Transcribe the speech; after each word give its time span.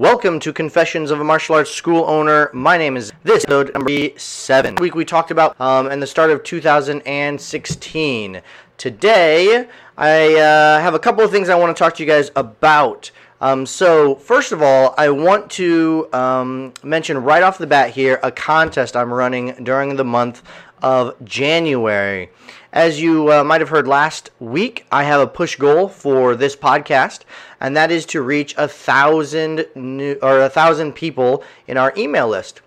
Welcome 0.00 0.40
to 0.40 0.52
Confessions 0.54 1.10
of 1.10 1.20
a 1.20 1.24
Martial 1.24 1.56
Arts 1.56 1.70
School 1.70 2.06
Owner. 2.08 2.48
My 2.54 2.78
name 2.78 2.96
is 2.96 3.12
this 3.22 3.44
episode 3.44 3.74
number 3.74 4.18
seven. 4.18 4.76
Week 4.76 4.94
we 4.94 5.04
talked 5.04 5.30
about 5.30 5.60
um, 5.60 5.88
and 5.88 6.02
the 6.02 6.06
start 6.06 6.30
of 6.30 6.42
2016. 6.42 8.40
Today 8.78 9.68
I 9.98 10.34
uh, 10.36 10.80
have 10.80 10.94
a 10.94 10.98
couple 10.98 11.22
of 11.22 11.30
things 11.30 11.50
I 11.50 11.54
want 11.54 11.76
to 11.76 11.78
talk 11.78 11.96
to 11.96 12.02
you 12.02 12.08
guys 12.08 12.30
about. 12.34 13.10
Um, 13.42 13.66
so 13.66 14.14
first 14.14 14.52
of 14.52 14.62
all, 14.62 14.94
I 14.96 15.10
want 15.10 15.50
to 15.50 16.08
um, 16.14 16.72
mention 16.82 17.18
right 17.18 17.42
off 17.42 17.58
the 17.58 17.66
bat 17.66 17.90
here 17.90 18.20
a 18.22 18.32
contest 18.32 18.96
I'm 18.96 19.12
running 19.12 19.52
during 19.64 19.96
the 19.96 20.04
month 20.04 20.42
of 20.82 21.22
January. 21.24 22.30
As 22.72 23.02
you 23.02 23.32
uh, 23.32 23.42
might 23.42 23.60
have 23.60 23.70
heard 23.70 23.88
last 23.88 24.30
week, 24.38 24.86
I 24.92 25.02
have 25.02 25.20
a 25.20 25.26
push 25.26 25.56
goal 25.56 25.88
for 25.88 26.36
this 26.36 26.54
podcast, 26.54 27.22
and 27.58 27.76
that 27.76 27.90
is 27.90 28.06
to 28.06 28.22
reach 28.22 28.54
a 28.56 28.68
thousand 28.68 29.66
new 29.74 30.16
or 30.22 30.40
a 30.40 30.48
thousand 30.48 30.92
people 30.92 31.42
in 31.66 31.76
our 31.76 31.92
email 31.96 32.28
list. 32.28 32.60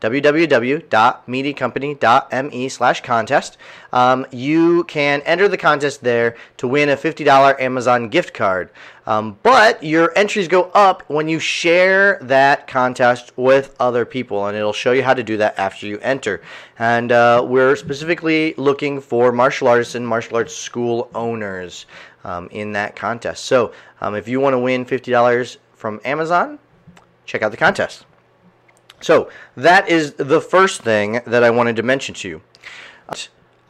www.mediacompany.me 0.00 2.68
slash 2.68 3.02
contest. 3.02 3.58
Um, 3.92 4.26
you 4.30 4.84
can 4.84 5.20
enter 5.22 5.48
the 5.48 5.56
contest 5.56 6.02
there 6.02 6.36
to 6.58 6.68
win 6.68 6.88
a 6.88 6.96
$50 6.96 7.60
Amazon 7.60 8.08
gift 8.08 8.34
card. 8.34 8.70
Um, 9.06 9.38
but 9.42 9.82
your 9.82 10.16
entries 10.16 10.46
go 10.46 10.70
up 10.72 11.02
when 11.08 11.28
you 11.28 11.40
share 11.40 12.18
that 12.22 12.68
contest 12.68 13.32
with 13.36 13.74
other 13.80 14.04
people, 14.04 14.46
and 14.46 14.56
it'll 14.56 14.72
show 14.72 14.92
you 14.92 15.02
how 15.02 15.14
to 15.14 15.22
do 15.22 15.36
that 15.38 15.58
after 15.58 15.86
you 15.86 15.98
enter. 15.98 16.42
And 16.78 17.10
uh, 17.10 17.44
we're 17.46 17.76
specifically 17.76 18.54
looking 18.56 19.00
for 19.00 19.32
martial 19.32 19.68
artists 19.68 19.96
and 19.96 20.06
martial 20.06 20.36
arts 20.36 20.54
school 20.54 21.10
owners 21.14 21.86
um, 22.24 22.48
in 22.52 22.72
that 22.72 22.94
contest. 22.94 23.46
So 23.46 23.72
um, 24.00 24.14
if 24.14 24.28
you 24.28 24.40
want 24.40 24.54
to 24.54 24.58
win 24.58 24.84
$50 24.84 25.56
from 25.74 26.00
Amazon, 26.04 26.58
check 27.24 27.42
out 27.42 27.50
the 27.50 27.56
contest. 27.56 28.04
So 29.00 29.30
that 29.56 29.88
is 29.88 30.14
the 30.14 30.40
first 30.40 30.82
thing 30.82 31.20
that 31.26 31.42
I 31.42 31.50
wanted 31.50 31.76
to 31.76 31.82
mention 31.82 32.14
to 32.16 32.28
you. 32.28 32.42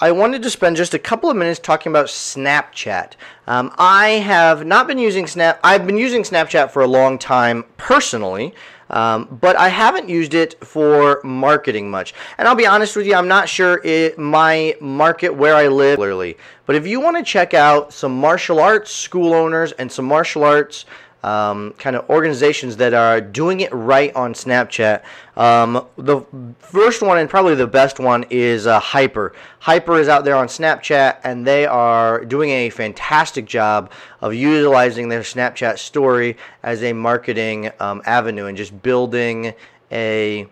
I 0.02 0.12
wanted 0.12 0.42
to 0.44 0.50
spend 0.50 0.76
just 0.76 0.94
a 0.94 0.98
couple 0.98 1.28
of 1.28 1.36
minutes 1.36 1.60
talking 1.60 1.92
about 1.92 2.06
Snapchat. 2.06 3.12
Um, 3.46 3.70
I 3.76 4.08
have 4.12 4.64
not 4.64 4.86
been 4.86 4.98
using 4.98 5.26
Snap. 5.26 5.60
I've 5.62 5.86
been 5.86 5.98
using 5.98 6.22
Snapchat 6.22 6.70
for 6.70 6.80
a 6.80 6.86
long 6.86 7.18
time 7.18 7.64
personally, 7.76 8.54
um, 8.88 9.38
but 9.42 9.56
I 9.56 9.68
haven't 9.68 10.08
used 10.08 10.32
it 10.32 10.64
for 10.64 11.20
marketing 11.22 11.90
much. 11.90 12.14
And 12.38 12.48
I'll 12.48 12.54
be 12.54 12.66
honest 12.66 12.96
with 12.96 13.06
you, 13.06 13.14
I'm 13.14 13.28
not 13.28 13.46
sure 13.46 13.82
it, 13.84 14.18
my 14.18 14.74
market 14.80 15.34
where 15.34 15.54
I 15.54 15.68
live 15.68 15.98
clearly. 15.98 16.38
But 16.64 16.76
if 16.76 16.86
you 16.86 16.98
want 16.98 17.18
to 17.18 17.22
check 17.22 17.52
out 17.52 17.92
some 17.92 18.18
martial 18.18 18.58
arts 18.58 18.90
school 18.90 19.34
owners 19.34 19.72
and 19.72 19.92
some 19.92 20.06
martial 20.06 20.44
arts 20.44 20.86
um, 21.22 21.74
kind 21.78 21.96
of 21.96 22.08
organizations 22.08 22.76
that 22.76 22.94
are 22.94 23.20
doing 23.20 23.60
it 23.60 23.72
right 23.72 24.14
on 24.14 24.34
Snapchat. 24.34 25.02
Um, 25.36 25.86
the 25.96 26.22
first 26.58 27.02
one 27.02 27.18
and 27.18 27.28
probably 27.28 27.54
the 27.54 27.66
best 27.66 27.98
one 27.98 28.24
is 28.30 28.66
uh, 28.66 28.80
Hyper. 28.80 29.34
Hyper 29.58 29.98
is 29.98 30.08
out 30.08 30.24
there 30.24 30.36
on 30.36 30.48
Snapchat 30.48 31.18
and 31.24 31.46
they 31.46 31.66
are 31.66 32.24
doing 32.24 32.50
a 32.50 32.70
fantastic 32.70 33.44
job 33.44 33.90
of 34.20 34.34
utilizing 34.34 35.08
their 35.08 35.22
Snapchat 35.22 35.78
story 35.78 36.36
as 36.62 36.82
a 36.82 36.92
marketing 36.92 37.70
um, 37.80 38.02
avenue 38.06 38.46
and 38.46 38.56
just 38.56 38.82
building 38.82 39.52
a 39.92 40.46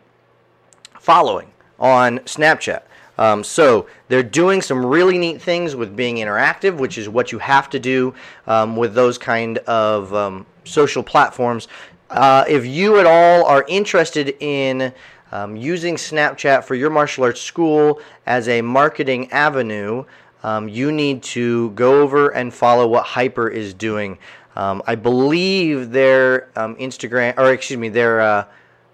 following 1.00 1.50
on 1.78 2.18
Snapchat. 2.20 2.82
Um, 3.18 3.42
so 3.42 3.86
they're 4.06 4.22
doing 4.22 4.62
some 4.62 4.86
really 4.86 5.18
neat 5.18 5.42
things 5.42 5.74
with 5.74 5.96
being 5.96 6.16
interactive, 6.16 6.76
which 6.76 6.96
is 6.96 7.08
what 7.08 7.32
you 7.32 7.38
have 7.40 7.68
to 7.70 7.80
do 7.80 8.14
um, 8.46 8.76
with 8.76 8.94
those 8.94 9.18
kind 9.18 9.58
of 9.58 10.14
um, 10.14 10.46
social 10.68 11.02
platforms. 11.02 11.68
Uh, 12.10 12.44
if 12.48 12.64
you 12.64 12.98
at 12.98 13.06
all 13.06 13.44
are 13.44 13.64
interested 13.68 14.36
in 14.40 14.92
um, 15.32 15.56
using 15.56 15.96
Snapchat 15.96 16.64
for 16.64 16.74
your 16.74 16.90
martial 16.90 17.24
arts 17.24 17.40
school 17.40 18.00
as 18.26 18.48
a 18.48 18.62
marketing 18.62 19.30
avenue, 19.30 20.04
um, 20.42 20.68
you 20.68 20.92
need 20.92 21.22
to 21.22 21.70
go 21.70 22.00
over 22.00 22.30
and 22.30 22.52
follow 22.54 22.86
what 22.86 23.04
Hyper 23.04 23.48
is 23.48 23.74
doing. 23.74 24.18
Um, 24.56 24.82
I 24.86 24.94
believe 24.94 25.90
their 25.90 26.48
Instagram, 26.56 27.36
or 27.36 27.52
excuse 27.52 27.78
me, 27.78 27.88
their 27.88 28.20
uh, 28.20 28.44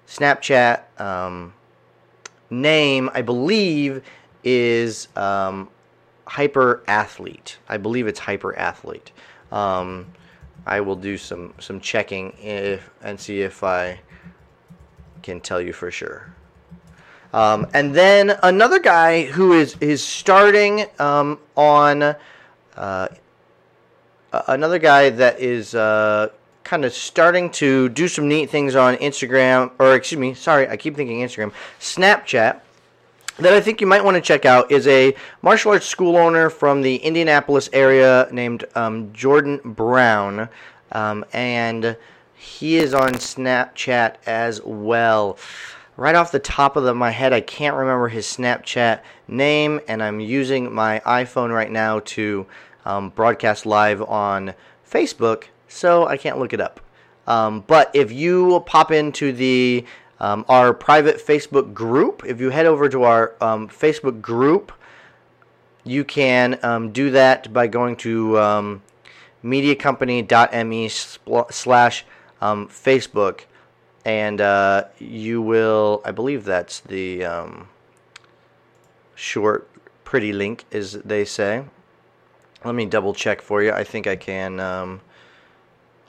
Snapchat 0.09 0.83
name, 2.51 3.11
I 3.15 3.23
believe, 3.23 4.03
is 4.43 5.09
um, 5.17 5.69
Hyper 6.27 6.83
Athlete. 6.87 7.59
I 7.69 7.77
believe 7.77 8.07
it's 8.07 8.21
Hyper 8.21 8.57
Athlete. 8.59 9.13
Um, 9.53 10.07
I 10.67 10.81
will 10.81 10.97
do 10.97 11.19
some 11.19 11.55
some 11.59 11.81
checking 11.81 12.33
if 12.41 12.91
and 13.03 13.19
see 13.19 13.43
if 13.43 13.63
I 13.63 14.01
can 15.23 15.41
tell 15.41 15.61
you 15.61 15.73
for 15.73 15.91
sure. 15.91 16.35
Um, 17.33 17.67
and 17.75 17.95
then 17.95 18.39
another 18.43 18.79
guy 18.79 19.25
who 19.25 19.53
is 19.53 19.77
is 19.81 20.03
starting 20.03 20.87
um, 20.99 21.39
on 21.57 22.15
uh, 22.77 23.09
another 24.49 24.79
guy 24.79 25.11
that 25.11 25.41
is 25.41 25.75
uh, 25.75 26.29
kind 26.63 26.85
of 26.85 26.93
starting 26.93 27.51
to 27.51 27.89
do 27.91 28.09
some 28.09 28.29
neat 28.29 28.51
things 28.51 28.75
on 28.75 28.97
Instagram, 28.97 29.71
or 29.79 29.95
excuse 29.95 30.19
me, 30.19 30.35
sorry, 30.35 30.69
I 30.69 30.77
keep 30.77 30.97
thinking 30.97 31.21
Instagram, 31.21 31.53
Snapchat. 31.81 32.61
That 33.39 33.53
I 33.53 33.61
think 33.61 33.81
you 33.81 33.87
might 33.87 34.05
want 34.05 34.15
to 34.17 34.21
check 34.21 34.45
out 34.45 34.71
is 34.71 34.87
a 34.87 35.17
martial 35.43 35.73
arts 35.73 35.87
school 35.87 36.17
owner 36.17 36.51
from 36.51 36.83
the 36.83 36.97
Indianapolis 36.97 37.69
area 37.73 38.29
named 38.31 38.65
um, 38.77 39.13
Jordan 39.13 39.61
Brown, 39.65 40.49
um, 40.93 41.25
and 41.33 41.97
he 42.35 42.77
is 42.77 42.95
on 42.95 43.15
Snapchat 43.15 44.17
as 44.25 44.63
well. 44.63 45.37
Right 45.97 46.15
off 46.15 46.31
the 46.31 46.39
top 46.39 46.77
of 46.77 46.85
the, 46.85 46.95
my 46.95 47.11
head, 47.11 47.33
I 47.33 47.41
can't 47.41 47.77
remember 47.77 48.09
his 48.09 48.27
Snapchat 48.27 49.01
name, 49.27 49.81
and 49.89 50.01
I'm 50.01 50.21
using 50.21 50.73
my 50.73 51.01
iPhone 51.05 51.53
right 51.53 51.71
now 51.71 52.01
to 52.01 52.47
um, 52.85 53.11
broadcast 53.11 53.67
live 53.67 54.01
on 54.03 54.55
Facebook 54.89 55.45
so 55.75 56.07
I 56.07 56.17
can't 56.17 56.39
look 56.39 56.53
it 56.53 56.61
up. 56.61 56.81
Um, 57.27 57.65
but 57.67 57.91
if 57.95 58.13
you 58.13 58.63
pop 58.67 58.93
into 58.93 59.33
the 59.33 59.85
um, 60.25 60.47
our 60.49 60.73
private 60.73 61.17
Facebook 61.17 61.75
group, 61.75 62.23
if 62.27 62.41
you 62.41 62.49
head 62.49 62.65
over 62.65 62.89
to 62.89 63.03
our 63.03 63.35
um, 63.43 63.69
Facebook 63.69 64.23
group, 64.23 64.73
you 65.85 66.03
can 66.03 66.59
um, 66.63 66.93
do 66.93 67.11
that 67.11 67.53
by 67.53 67.67
going 67.67 67.95
to 67.97 68.39
um, 68.39 68.83
mediacompany.me 69.45 70.89
slash 70.89 72.07
um, 72.41 72.69
Facebook, 72.69 73.41
and 74.07 74.41
uh, 74.41 74.85
you 74.99 75.43
will, 75.43 76.01
I 76.07 76.11
believe 76.11 76.45
that's 76.45 76.81
the 76.81 77.27
short, 79.15 79.69
pretty 80.05 80.33
link, 80.33 80.65
as 80.73 80.95
they 81.05 81.27
say. 81.27 81.65
Let 82.65 82.75
me 82.75 82.87
double 82.87 83.13
check 83.13 83.43
for 83.43 83.63
you. 83.63 83.73
I 83.73 83.85
think 83.85 84.07
I 84.07 84.17
can. 84.17 84.59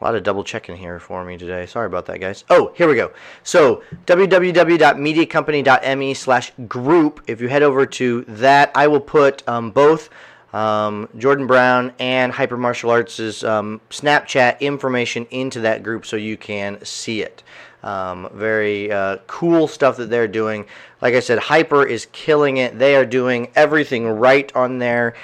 A 0.05 0.13
lot 0.13 0.15
of 0.15 0.21
double 0.21 0.43
checking 0.43 0.77
here 0.77 0.99
for 0.99 1.25
me 1.25 1.35
today. 1.35 1.65
Sorry 1.65 1.87
about 1.87 2.05
that, 2.05 2.19
guys. 2.19 2.43
Oh, 2.51 2.71
here 2.75 2.87
we 2.87 2.93
go. 2.93 3.11
So 3.41 3.81
www.mediacompany.me 4.05 6.13
slash 6.13 6.51
group. 6.67 7.23
If 7.25 7.41
you 7.41 7.47
head 7.47 7.63
over 7.63 7.87
to 7.87 8.21
that, 8.27 8.71
I 8.75 8.85
will 8.85 8.99
put 8.99 9.41
um, 9.49 9.71
both 9.71 10.11
um, 10.53 11.09
Jordan 11.17 11.47
Brown 11.47 11.91
and 11.97 12.31
Hyper 12.31 12.55
Martial 12.55 12.91
Arts' 12.91 13.43
um, 13.43 13.81
Snapchat 13.89 14.59
information 14.59 15.25
into 15.31 15.61
that 15.61 15.81
group 15.81 16.05
so 16.05 16.17
you 16.17 16.37
can 16.37 16.85
see 16.85 17.23
it. 17.23 17.41
Um, 17.81 18.29
very 18.31 18.91
uh, 18.91 19.17
cool 19.25 19.67
stuff 19.67 19.97
that 19.97 20.11
they're 20.11 20.27
doing. 20.27 20.67
Like 21.01 21.15
I 21.15 21.19
said, 21.19 21.39
Hyper 21.39 21.83
is 21.83 22.05
killing 22.11 22.57
it. 22.57 22.77
They 22.77 22.95
are 22.95 23.07
doing 23.07 23.49
everything 23.55 24.07
right 24.07 24.55
on 24.55 24.77
there 24.77 25.15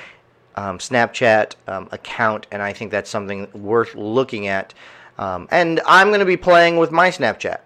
um, 0.56 0.78
Snapchat 0.78 1.56
um, 1.68 1.88
account, 1.92 2.48
and 2.52 2.62
I 2.62 2.74
think 2.74 2.92
that's 2.92 3.10
something 3.10 3.48
worth 3.54 3.96
looking 3.96 4.48
at. 4.48 4.74
Um, 5.18 5.48
and 5.52 5.82
I'm 5.86 6.08
going 6.08 6.20
to 6.20 6.26
be 6.26 6.38
playing 6.38 6.78
with 6.78 6.92
my 6.92 7.10
Snapchat. 7.10 7.60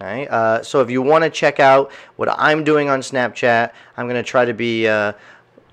Okay, 0.00 0.26
uh, 0.28 0.62
so 0.62 0.80
if 0.80 0.88
you 0.88 1.02
want 1.02 1.24
to 1.24 1.30
check 1.30 1.60
out 1.60 1.92
what 2.16 2.28
I'm 2.38 2.64
doing 2.64 2.88
on 2.88 3.00
Snapchat, 3.00 3.72
I'm 3.96 4.06
going 4.06 4.22
to 4.22 4.28
try 4.28 4.46
to 4.46 4.54
be 4.54 4.88
uh, 4.88 5.12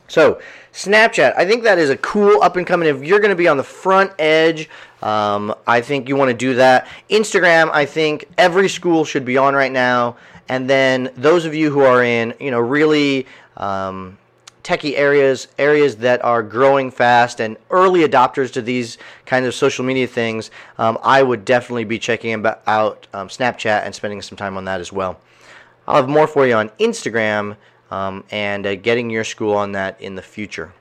So, 0.07 0.41
Snapchat, 0.73 1.33
I 1.37 1.45
think 1.45 1.63
that 1.63 1.77
is 1.77 1.89
a 1.89 1.97
cool 1.97 2.41
up 2.41 2.55
and 2.55 2.65
coming. 2.65 2.89
If 2.89 3.03
you're 3.03 3.19
going 3.19 3.29
to 3.29 3.35
be 3.35 3.47
on 3.47 3.57
the 3.57 3.63
front 3.63 4.11
edge, 4.19 4.69
um, 5.01 5.53
I 5.67 5.81
think 5.81 6.09
you 6.09 6.15
want 6.15 6.29
to 6.29 6.37
do 6.37 6.55
that. 6.55 6.87
Instagram, 7.09 7.69
I 7.71 7.85
think 7.85 8.25
every 8.37 8.69
school 8.69 9.05
should 9.05 9.25
be 9.25 9.37
on 9.37 9.53
right 9.53 9.71
now. 9.71 10.17
And 10.49 10.69
then 10.69 11.11
those 11.15 11.45
of 11.45 11.53
you 11.55 11.71
who 11.71 11.81
are 11.81 12.03
in, 12.03 12.33
you 12.39 12.51
know, 12.51 12.59
really 12.59 13.27
um, 13.57 14.17
techie 14.63 14.97
areas, 14.97 15.47
areas 15.59 15.97
that 15.97 16.23
are 16.23 16.41
growing 16.41 16.89
fast, 16.89 17.39
and 17.39 17.57
early 17.69 18.01
adopters 18.01 18.51
to 18.53 18.61
these 18.61 18.97
kind 19.25 19.45
of 19.45 19.53
social 19.53 19.85
media 19.85 20.07
things, 20.07 20.51
um, 20.77 20.97
I 21.03 21.21
would 21.21 21.45
definitely 21.45 21.83
be 21.83 21.99
checking 21.99 22.33
out 22.67 23.07
um, 23.13 23.27
Snapchat 23.27 23.85
and 23.85 23.93
spending 23.93 24.21
some 24.21 24.37
time 24.37 24.57
on 24.57 24.65
that 24.65 24.79
as 24.79 24.91
well. 24.91 25.19
I'll 25.87 25.97
have 25.97 26.09
more 26.09 26.27
for 26.27 26.47
you 26.47 26.55
on 26.55 26.69
Instagram 26.79 27.57
um, 27.93 28.23
and 28.31 28.65
uh, 28.65 28.75
getting 28.75 29.09
your 29.09 29.23
school 29.23 29.53
on 29.55 29.71
that 29.73 30.01
in 30.01 30.15
the 30.15 30.21
future. 30.21 30.73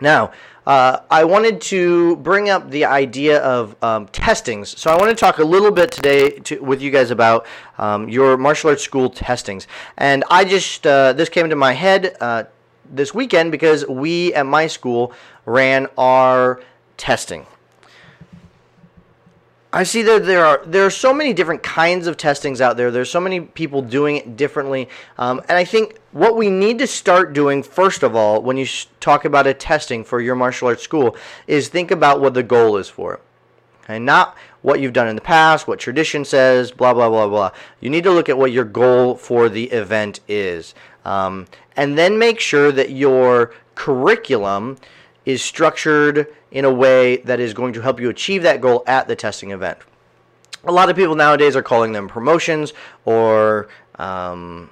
Now, 0.00 0.32
uh, 0.66 1.00
I 1.10 1.24
wanted 1.24 1.60
to 1.72 2.16
bring 2.16 2.48
up 2.48 2.70
the 2.70 2.86
idea 2.86 3.38
of 3.42 3.76
um, 3.82 4.08
testings. 4.08 4.80
So 4.80 4.90
I 4.90 4.96
want 4.96 5.10
to 5.10 5.14
talk 5.14 5.38
a 5.38 5.44
little 5.44 5.70
bit 5.70 5.92
today 5.92 6.30
to, 6.30 6.60
with 6.60 6.80
you 6.80 6.90
guys 6.90 7.10
about 7.10 7.46
um, 7.76 8.08
your 8.08 8.38
martial 8.38 8.70
arts 8.70 8.82
school 8.82 9.10
testings. 9.10 9.66
And 9.98 10.24
I 10.30 10.44
just, 10.44 10.86
uh, 10.86 11.12
this 11.12 11.28
came 11.28 11.44
into 11.44 11.56
my 11.56 11.72
head 11.72 12.16
uh, 12.20 12.44
this 12.90 13.14
weekend 13.14 13.52
because 13.52 13.86
we 13.86 14.32
at 14.34 14.46
my 14.46 14.66
school 14.66 15.12
ran 15.44 15.88
our 15.98 16.60
testing. 16.96 17.46
I 19.74 19.82
see 19.82 20.02
that 20.02 20.24
there 20.24 20.44
are 20.44 20.62
there 20.64 20.86
are 20.86 20.90
so 20.90 21.12
many 21.12 21.32
different 21.32 21.64
kinds 21.64 22.06
of 22.06 22.16
testings 22.16 22.60
out 22.60 22.76
there. 22.76 22.92
There's 22.92 23.10
so 23.10 23.18
many 23.18 23.40
people 23.40 23.82
doing 23.82 24.14
it 24.14 24.36
differently, 24.36 24.88
um, 25.18 25.40
and 25.48 25.58
I 25.58 25.64
think 25.64 25.98
what 26.12 26.36
we 26.36 26.48
need 26.48 26.78
to 26.78 26.86
start 26.86 27.32
doing 27.32 27.60
first 27.64 28.04
of 28.04 28.14
all, 28.14 28.40
when 28.40 28.56
you 28.56 28.66
talk 29.00 29.24
about 29.24 29.48
a 29.48 29.52
testing 29.52 30.04
for 30.04 30.20
your 30.20 30.36
martial 30.36 30.68
arts 30.68 30.84
school, 30.84 31.16
is 31.48 31.66
think 31.66 31.90
about 31.90 32.20
what 32.20 32.34
the 32.34 32.42
goal 32.44 32.76
is 32.76 32.88
for 32.88 33.14
it, 33.14 33.22
and 33.88 34.06
not 34.06 34.36
what 34.62 34.78
you've 34.78 34.92
done 34.92 35.08
in 35.08 35.16
the 35.16 35.20
past, 35.20 35.66
what 35.66 35.80
tradition 35.80 36.24
says, 36.24 36.70
blah 36.70 36.94
blah 36.94 37.08
blah 37.08 37.26
blah. 37.26 37.50
You 37.80 37.90
need 37.90 38.04
to 38.04 38.12
look 38.12 38.28
at 38.28 38.38
what 38.38 38.52
your 38.52 38.64
goal 38.64 39.16
for 39.16 39.48
the 39.48 39.64
event 39.72 40.20
is, 40.28 40.72
um, 41.04 41.46
and 41.76 41.98
then 41.98 42.16
make 42.16 42.38
sure 42.38 42.70
that 42.70 42.90
your 42.90 43.52
curriculum 43.74 44.76
is 45.24 45.42
structured 45.42 46.26
in 46.50 46.64
a 46.64 46.72
way 46.72 47.16
that 47.18 47.40
is 47.40 47.54
going 47.54 47.72
to 47.72 47.80
help 47.80 48.00
you 48.00 48.10
achieve 48.10 48.42
that 48.42 48.60
goal 48.60 48.82
at 48.86 49.08
the 49.08 49.16
testing 49.16 49.50
event. 49.50 49.78
A 50.64 50.72
lot 50.72 50.88
of 50.88 50.96
people 50.96 51.14
nowadays 51.14 51.56
are 51.56 51.62
calling 51.62 51.92
them 51.92 52.08
promotions 52.08 52.72
or 53.04 53.68
um, 53.96 54.70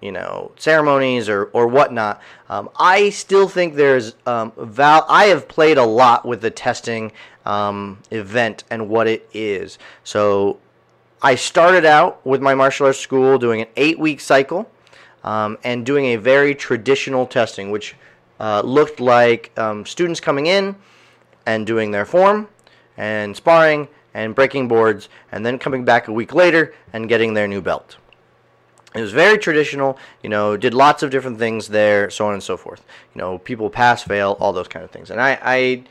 you 0.00 0.12
know 0.12 0.52
ceremonies 0.56 1.28
or 1.28 1.44
or 1.46 1.66
whatnot. 1.66 2.20
Um, 2.48 2.70
I 2.76 3.10
still 3.10 3.48
think 3.48 3.74
there's 3.74 4.14
um, 4.26 4.52
val. 4.56 5.04
I 5.08 5.26
have 5.26 5.48
played 5.48 5.78
a 5.78 5.84
lot 5.84 6.24
with 6.24 6.40
the 6.40 6.50
testing 6.50 7.12
um, 7.44 7.98
event 8.10 8.64
and 8.70 8.88
what 8.88 9.08
it 9.08 9.28
is. 9.32 9.78
So 10.04 10.58
I 11.20 11.34
started 11.34 11.84
out 11.84 12.24
with 12.24 12.40
my 12.40 12.54
martial 12.54 12.86
arts 12.86 12.98
school 12.98 13.38
doing 13.38 13.60
an 13.62 13.68
eight 13.76 13.98
week 13.98 14.20
cycle 14.20 14.70
um, 15.24 15.58
and 15.64 15.84
doing 15.84 16.06
a 16.06 16.16
very 16.16 16.54
traditional 16.54 17.26
testing, 17.26 17.70
which 17.70 17.96
uh, 18.40 18.62
looked 18.64 19.00
like 19.00 19.52
um, 19.58 19.84
students 19.86 20.20
coming 20.20 20.46
in 20.46 20.76
and 21.46 21.66
doing 21.66 21.90
their 21.90 22.04
form 22.04 22.48
and 22.96 23.36
sparring 23.36 23.88
and 24.14 24.34
breaking 24.34 24.68
boards 24.68 25.08
and 25.32 25.44
then 25.44 25.58
coming 25.58 25.84
back 25.84 26.08
a 26.08 26.12
week 26.12 26.34
later 26.34 26.74
and 26.92 27.08
getting 27.08 27.34
their 27.34 27.48
new 27.48 27.60
belt. 27.60 27.96
It 28.94 29.02
was 29.02 29.12
very 29.12 29.38
traditional, 29.38 29.98
you 30.22 30.30
know, 30.30 30.56
did 30.56 30.74
lots 30.74 31.02
of 31.02 31.10
different 31.10 31.38
things 31.38 31.68
there, 31.68 32.10
so 32.10 32.26
on 32.26 32.32
and 32.32 32.42
so 32.42 32.56
forth. 32.56 32.84
You 33.14 33.20
know, 33.20 33.38
people 33.38 33.68
pass, 33.68 34.02
fail, 34.02 34.36
all 34.40 34.52
those 34.52 34.68
kind 34.68 34.84
of 34.84 34.90
things. 34.90 35.10
And 35.10 35.20
I, 35.20 35.38
I 35.42 35.84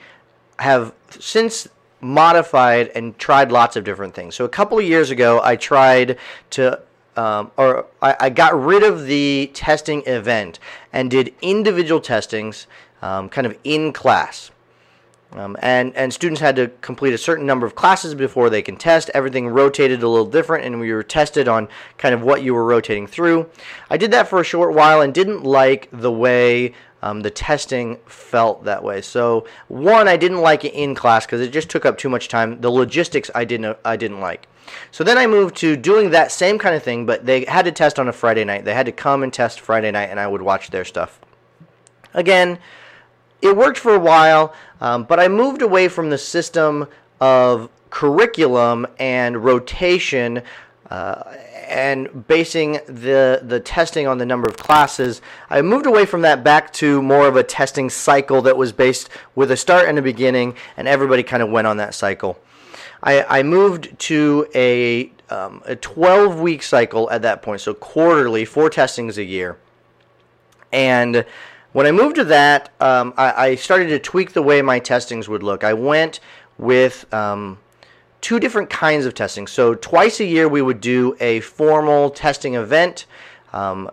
have 0.64 0.94
since 1.12 1.68
modified 2.02 2.90
and 2.96 3.18
tried 3.18 3.52
lots 3.52 3.76
of 3.76 3.84
different 3.84 4.14
things. 4.14 4.36
So 4.36 4.46
a 4.46 4.50
couple 4.50 4.78
of 4.80 4.86
years 4.86 5.12
ago, 5.12 5.40
I 5.44 5.56
tried 5.56 6.18
to 6.52 6.82
um, 7.18 7.52
or 7.58 7.88
I, 8.02 8.16
I, 8.20 8.30
got 8.30 8.60
rid 8.60 8.84
of 8.84 9.06
the 9.06 9.50
testing 9.54 10.04
event 10.06 10.60
and 10.94 11.10
did 11.10 11.34
individual 11.42 12.00
testings 12.00 12.68
um, 13.02 13.28
kind 13.28 13.48
of 13.48 13.58
in 13.64 13.92
class. 13.92 14.52
Um, 15.34 15.58
and, 15.62 15.94
and 15.96 16.14
students 16.14 16.40
had 16.40 16.56
to 16.56 16.70
complete 16.82 17.14
a 17.14 17.18
certain 17.18 17.46
number 17.46 17.66
of 17.66 17.76
classes 17.76 18.16
before 18.16 18.50
they 18.50 18.62
can 18.62 18.78
test. 18.78 19.10
Everything 19.14 19.48
rotated 19.48 20.02
a 20.02 20.08
little 20.08 20.26
different, 20.26 20.64
and 20.64 20.80
we 20.80 20.94
were 20.94 21.04
tested 21.04 21.50
on 21.50 21.68
kind 21.98 22.16
of 22.16 22.22
what 22.22 22.44
you 22.44 22.54
were 22.54 22.64
rotating 22.64 23.08
through. 23.08 23.50
I 23.90 23.98
did 23.98 24.12
that 24.12 24.30
for 24.30 24.40
a 24.40 24.46
short 24.46 24.74
while 24.74 25.02
and 25.02 25.14
didn't 25.14 25.44
like 25.44 25.90
the 25.92 26.12
way 26.12 26.74
um, 27.08 27.22
the 27.22 27.30
testing 27.30 27.98
felt 28.06 28.66
that 28.66 28.84
way. 28.84 29.02
So 29.02 29.48
one, 29.68 30.08
I 30.08 30.18
didn't 30.18 30.42
like 30.42 30.66
it 30.66 30.74
in 30.74 30.94
class 30.94 31.26
because 31.26 31.42
it 31.42 31.52
just 31.52 31.70
took 31.70 31.86
up 31.86 31.98
too 31.98 32.10
much 32.10 32.28
time. 32.28 32.60
The 32.60 32.70
logistics 32.70 33.32
I 33.34 33.46
didn't 33.46 33.78
I 33.86 33.96
didn't 33.96 34.20
like. 34.20 34.48
So 34.92 35.04
then 35.06 35.18
I 35.18 35.28
moved 35.28 35.56
to 35.58 35.78
doing 35.78 36.10
that 36.10 36.32
same 36.32 36.60
kind 36.60 36.76
of 36.76 36.84
thing, 36.84 37.06
but 37.06 37.26
they 37.26 37.46
had 37.46 37.64
to 37.66 37.72
test 37.72 38.00
on 38.00 38.10
a 38.10 38.14
Friday 38.14 38.44
night. 38.44 38.66
They 38.66 38.74
had 38.74 38.86
to 38.88 38.92
come 38.92 39.24
and 39.24 39.32
test 39.32 39.62
Friday 39.62 39.92
night, 39.92 40.10
and 40.10 40.20
I 40.20 40.28
would 40.28 40.42
watch 40.42 40.70
their 40.70 40.84
stuff. 40.84 41.22
Again, 42.14 42.60
it 43.42 43.56
worked 43.56 43.78
for 43.78 43.96
a 43.96 44.00
while, 44.00 44.54
um, 44.82 45.06
but 45.06 45.20
I 45.20 45.30
moved 45.30 45.62
away 45.62 45.88
from 45.88 46.10
the 46.10 46.18
system 46.18 46.88
of 47.22 47.70
curriculum 47.90 48.86
and 49.00 49.46
rotation 49.46 50.42
uh, 50.90 51.24
and 51.68 52.28
basing 52.28 52.80
the 52.88 53.42
the 53.44 53.60
testing 53.60 54.08
on 54.08 54.18
the 54.18 54.26
number 54.26 54.48
of 54.48 54.58
classes, 54.58 55.22
I 55.50 55.62
moved 55.62 55.86
away 55.86 56.06
from 56.06 56.22
that 56.22 56.44
back 56.44 56.72
to 56.74 57.02
more 57.02 57.28
of 57.28 57.36
a 57.36 57.44
testing 57.44 57.90
cycle 57.90 58.42
that 58.44 58.56
was 58.58 58.72
based 58.72 59.10
with 59.36 59.52
a 59.52 59.58
start 59.58 59.90
and 59.90 60.00
a 60.00 60.02
beginning, 60.02 60.56
and 60.78 60.88
everybody 60.88 61.24
kind 61.24 61.44
of 61.44 61.50
went 61.50 61.68
on 61.68 61.78
that 61.78 61.94
cycle. 61.94 62.40
I, 63.04 63.40
I 63.40 63.44
moved 63.44 64.00
to 64.00 64.48
a 64.56 65.12
um, 65.30 65.62
a 65.66 65.76
12 65.76 66.40
week 66.40 66.64
cycle 66.64 67.10
at 67.12 67.22
that 67.24 67.42
point, 67.42 67.60
so 67.62 67.74
quarterly, 67.74 68.46
four 68.46 68.70
testings 68.70 69.18
a 69.18 69.24
year, 69.24 69.58
and 70.72 71.26
when 71.74 71.86
I 71.86 71.92
moved 71.92 72.16
to 72.16 72.24
that, 72.24 72.72
um, 72.80 73.14
I, 73.18 73.50
I, 73.50 73.56
started 73.56 73.90
to 73.90 74.00
tweak 74.00 74.32
the 74.34 74.42
way 74.42 74.62
my 74.62 74.80
testings 74.80 75.28
would 75.28 75.44
look. 75.44 75.64
I 75.64 75.74
went 75.74 76.22
with 76.58 77.12
um, 77.14 77.60
two 78.28 78.42
different 78.42 78.70
kinds 78.70 79.06
of 79.06 79.14
testing. 79.14 79.48
So 79.48 79.74
twice 79.74 80.20
a 80.20 80.26
year 80.26 80.50
we 80.50 80.62
would 80.62 80.82
do 80.82 81.16
a 81.22 81.40
formal 81.40 82.10
testing 82.10 82.56
event 82.56 83.06
um, 83.54 83.90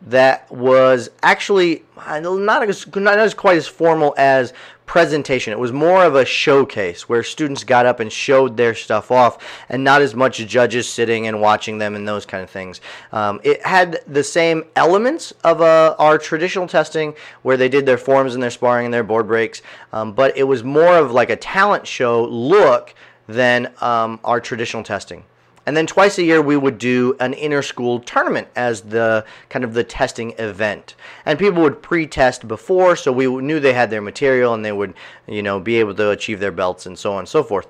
that 0.00 0.50
was 0.50 1.10
actually 1.22 1.84
not 1.94 2.66
as, 2.66 2.86
not 2.96 3.18
as 3.18 3.34
quite 3.34 3.58
as 3.58 3.66
formal 3.66 4.14
as 4.16 4.54
presentation. 4.86 5.52
It 5.52 5.58
was 5.58 5.72
more 5.72 6.02
of 6.02 6.14
a 6.14 6.24
showcase 6.24 7.06
where 7.06 7.22
students 7.22 7.62
got 7.62 7.84
up 7.84 8.00
and 8.00 8.10
showed 8.10 8.56
their 8.56 8.74
stuff 8.74 9.10
off, 9.10 9.36
and 9.68 9.84
not 9.84 10.00
as 10.00 10.14
much 10.14 10.38
judges 10.38 10.88
sitting 10.88 11.26
and 11.26 11.42
watching 11.42 11.76
them 11.76 11.94
and 11.94 12.08
those 12.08 12.24
kind 12.24 12.42
of 12.42 12.48
things. 12.48 12.80
Um, 13.12 13.42
it 13.44 13.64
had 13.66 14.00
the 14.06 14.24
same 14.24 14.64
elements 14.74 15.34
of 15.44 15.60
uh, 15.60 15.94
our 15.98 16.16
traditional 16.16 16.66
testing 16.66 17.14
where 17.42 17.58
they 17.58 17.68
did 17.68 17.84
their 17.84 17.98
forms 17.98 18.32
and 18.32 18.42
their 18.42 18.50
sparring 18.50 18.86
and 18.86 18.94
their 18.94 19.04
board 19.04 19.26
breaks, 19.26 19.60
um, 19.92 20.12
but 20.12 20.34
it 20.34 20.44
was 20.44 20.64
more 20.64 20.96
of 20.96 21.12
like 21.12 21.28
a 21.28 21.36
talent 21.36 21.86
show 21.86 22.24
look 22.24 22.94
than 23.26 23.72
um, 23.80 24.20
our 24.24 24.40
traditional 24.40 24.82
testing. 24.82 25.24
And 25.66 25.76
then 25.76 25.86
twice 25.86 26.18
a 26.18 26.24
year 26.24 26.40
we 26.40 26.56
would 26.56 26.78
do 26.78 27.16
an 27.20 27.34
inter-school 27.34 28.00
tournament 28.00 28.48
as 28.56 28.80
the 28.80 29.24
kind 29.50 29.64
of 29.64 29.74
the 29.74 29.84
testing 29.84 30.32
event. 30.38 30.94
And 31.26 31.38
people 31.38 31.62
would 31.62 31.82
pre-test 31.82 32.48
before, 32.48 32.96
so 32.96 33.12
we 33.12 33.26
knew 33.26 33.60
they 33.60 33.74
had 33.74 33.90
their 33.90 34.00
material 34.00 34.54
and 34.54 34.64
they 34.64 34.72
would, 34.72 34.94
you 35.28 35.42
know, 35.42 35.60
be 35.60 35.76
able 35.76 35.94
to 35.94 36.10
achieve 36.10 36.40
their 36.40 36.50
belts 36.50 36.86
and 36.86 36.98
so 36.98 37.12
on 37.12 37.20
and 37.20 37.28
so 37.28 37.42
forth. 37.42 37.68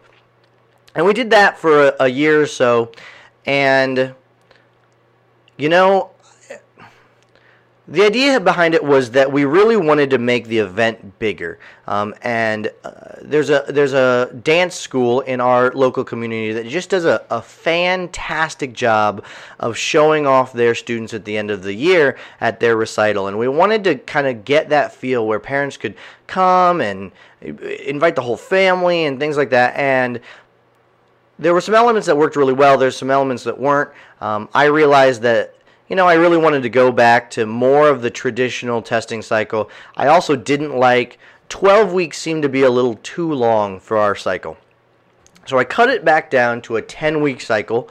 And 0.95 1.05
we 1.05 1.13
did 1.13 1.31
that 1.31 1.59
for 1.59 1.89
a, 1.89 1.95
a 2.01 2.09
year 2.09 2.41
or 2.41 2.47
so, 2.47 2.91
and 3.45 4.15
you 5.57 5.69
know, 5.69 6.11
the 7.91 8.05
idea 8.05 8.39
behind 8.39 8.75
it 8.75 8.85
was 8.85 9.11
that 9.11 9.33
we 9.33 9.45
really 9.45 9.77
wanted 9.77 10.11
to 10.11 10.19
make 10.19 10.47
the 10.47 10.59
event 10.59 11.19
bigger. 11.19 11.59
Um, 11.89 12.15
and 12.23 12.71
uh, 12.85 13.17
there's 13.21 13.51
a 13.51 13.65
there's 13.69 13.95
a 13.95 14.33
dance 14.45 14.77
school 14.77 15.23
in 15.23 15.41
our 15.41 15.73
local 15.73 16.05
community 16.05 16.53
that 16.53 16.69
just 16.69 16.89
does 16.91 17.05
a, 17.05 17.25
a 17.31 17.43
fantastic 17.43 18.75
job 18.75 19.25
of 19.59 19.77
showing 19.77 20.25
off 20.25 20.53
their 20.53 20.77
students 20.77 21.13
at 21.15 21.25
the 21.25 21.37
end 21.37 21.51
of 21.51 21.65
the 21.65 21.75
year 21.75 22.17
at 22.41 22.61
their 22.61 22.77
recital. 22.77 23.27
And 23.27 23.37
we 23.37 23.49
wanted 23.49 23.83
to 23.85 23.97
kind 23.97 24.29
of 24.29 24.45
get 24.45 24.69
that 24.69 24.95
feel 24.95 25.27
where 25.27 25.41
parents 25.41 25.77
could 25.77 25.97
come 26.29 26.81
and 26.81 27.11
invite 27.41 28.15
the 28.15 28.23
whole 28.23 28.37
family 28.37 29.05
and 29.05 29.19
things 29.19 29.37
like 29.37 29.51
that. 29.51 29.75
And 29.75 30.21
there 31.41 31.55
were 31.55 31.61
some 31.61 31.75
elements 31.75 32.07
that 32.07 32.17
worked 32.17 32.37
really 32.37 32.53
well. 32.53 32.79
There's 32.79 32.97
some 32.97 33.11
elements 33.11 33.43
that 33.45 33.59
weren't. 33.59 33.91
Um, 34.21 34.49
I 34.55 34.67
realized 34.67 35.23
that 35.23 35.55
you 35.91 35.97
know, 35.97 36.07
I 36.07 36.15
really 36.15 36.39
wanted 36.39 36.63
to 36.63 36.69
go 36.69 36.93
back 36.93 37.31
to 37.31 37.45
more 37.47 37.89
of 37.89 38.01
the 38.01 38.11
traditional 38.11 38.81
testing 38.81 39.23
cycle. 39.23 39.69
I 39.97 40.07
also 40.07 40.37
didn't 40.37 40.77
like 40.77 41.19
12 41.49 41.93
weeks 41.93 42.17
seemed 42.17 42.45
to 42.45 42.49
be 42.49 42.63
a 42.63 42.71
little 42.71 42.95
too 43.03 43.31
long 43.31 43.81
for 43.81 43.99
our 43.99 44.15
cycle. 44.15 44.57
So 45.47 45.59
I 45.59 45.65
cut 45.65 45.91
it 45.91 46.05
back 46.05 46.31
down 46.31 46.63
to 46.63 46.77
a 46.77 46.83
10 46.83 47.21
week 47.21 47.41
cycle, 47.41 47.91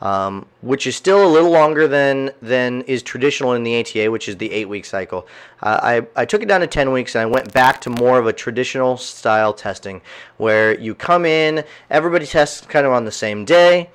um, 0.00 0.46
which 0.60 0.86
is 0.86 0.94
still 0.94 1.26
a 1.26 1.26
little 1.26 1.50
longer 1.50 1.88
than, 1.88 2.30
than 2.40 2.82
is 2.82 3.02
traditional 3.02 3.54
in 3.54 3.64
the 3.64 3.80
ATA, 3.80 4.08
which 4.12 4.28
is 4.28 4.36
the 4.36 4.52
8 4.52 4.68
week 4.68 4.84
cycle. 4.84 5.26
Uh, 5.60 5.80
I, 5.82 6.22
I 6.22 6.24
took 6.26 6.42
it 6.42 6.46
down 6.46 6.60
to 6.60 6.68
10 6.68 6.92
weeks 6.92 7.16
and 7.16 7.22
I 7.22 7.26
went 7.26 7.52
back 7.52 7.80
to 7.80 7.90
more 7.90 8.20
of 8.20 8.28
a 8.28 8.32
traditional 8.32 8.96
style 8.96 9.52
testing 9.52 10.02
where 10.36 10.78
you 10.78 10.94
come 10.94 11.26
in, 11.26 11.64
everybody 11.90 12.26
tests 12.26 12.60
kind 12.60 12.86
of 12.86 12.92
on 12.92 13.04
the 13.04 13.10
same 13.10 13.44
day 13.44 13.90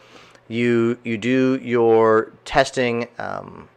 you 0.48 0.98
you 1.04 1.18
do 1.18 1.60
your 1.62 2.32
testing 2.46 3.08
um, 3.18 3.68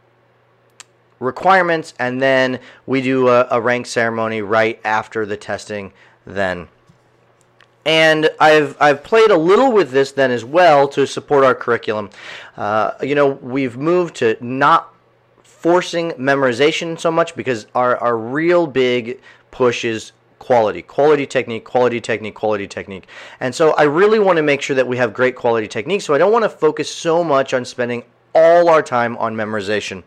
requirements, 1.19 1.93
and 1.99 2.21
then 2.21 2.59
we 2.85 3.01
do 3.01 3.27
a, 3.27 3.47
a 3.51 3.61
rank 3.61 3.85
ceremony 3.85 4.41
right 4.41 4.79
after 4.83 5.25
the 5.25 5.37
testing. 5.37 5.91
Then, 6.25 6.67
and 7.85 8.29
I've 8.39 8.77
I've 8.79 9.03
played 9.03 9.31
a 9.31 9.37
little 9.37 9.71
with 9.71 9.91
this 9.91 10.11
then 10.11 10.31
as 10.31 10.45
well 10.45 10.87
to 10.89 11.07
support 11.07 11.43
our 11.43 11.55
curriculum. 11.55 12.09
Uh, 12.55 12.91
you 13.01 13.15
know, 13.15 13.27
we've 13.27 13.77
moved 13.77 14.15
to 14.17 14.37
not 14.39 14.93
forcing 15.43 16.11
memorization 16.11 16.97
so 16.97 17.11
much 17.11 17.35
because 17.35 17.67
our, 17.75 17.97
our 17.97 18.17
real 18.17 18.65
big 18.65 19.19
push 19.51 19.83
is 19.83 20.13
quality, 20.39 20.81
quality 20.81 21.27
technique, 21.27 21.63
quality 21.63 22.01
technique, 22.01 22.35
quality 22.35 22.67
technique. 22.67 23.07
And 23.39 23.53
so 23.53 23.73
I 23.73 23.83
really 23.83 24.19
want 24.19 24.37
to 24.37 24.43
make 24.43 24.61
sure 24.61 24.75
that 24.75 24.87
we 24.87 24.97
have 24.97 25.13
great 25.13 25.35
quality 25.35 25.67
technique. 25.67 26.01
So 26.01 26.13
I 26.13 26.17
don't 26.17 26.31
want 26.31 26.43
to 26.43 26.49
focus 26.49 26.93
so 26.93 27.23
much 27.23 27.53
on 27.53 27.65
spending 27.65 28.03
all 28.33 28.69
our 28.69 28.81
time 28.81 29.17
on 29.17 29.35
memorization. 29.35 30.03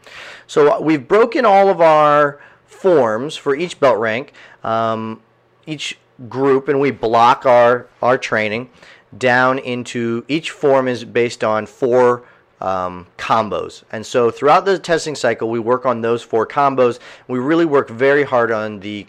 So 0.47 0.81
we've 0.81 1.07
broken 1.07 1.45
all 1.45 1.69
of 1.69 1.81
our 1.81 2.41
forms 2.67 3.37
for 3.37 3.55
each 3.55 3.79
belt 3.79 3.99
rank, 3.99 4.33
um, 4.65 5.23
each 5.67 5.99
group, 6.29 6.69
and 6.69 6.81
we 6.81 6.91
block 6.91 7.47
our, 7.47 7.89
our 8.01 8.19
training 8.19 8.71
down 9.17 9.59
into 9.59 10.25
each 10.29 10.51
form 10.51 10.89
is 10.89 11.05
based 11.05 11.45
on 11.45 11.67
four 11.67 12.25
um, 12.61 13.07
combos. 13.19 13.83
And 13.93 14.07
so 14.07 14.31
throughout 14.31 14.65
the 14.65 14.79
testing 14.79 15.15
cycle, 15.15 15.51
we 15.51 15.59
work 15.59 15.85
on 15.85 16.01
those 16.01 16.23
four 16.23 16.47
combos. 16.47 16.99
We 17.29 17.39
really 17.39 17.67
work 17.67 17.91
very 17.91 18.23
hard 18.23 18.53
on 18.53 18.81
the 18.81 19.07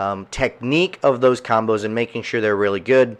um, 0.00 0.26
technique 0.30 0.98
of 1.02 1.20
those 1.20 1.40
combos 1.42 1.84
and 1.84 1.94
making 1.94 2.22
sure 2.22 2.40
they're 2.40 2.56
really 2.56 2.80
good. 2.80 3.18